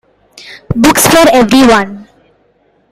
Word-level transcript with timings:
Books 0.75 1.05
for 1.05 1.29
everyone. 1.31 2.07